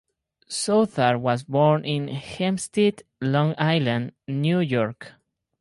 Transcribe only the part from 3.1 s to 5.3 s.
Long Island, New York.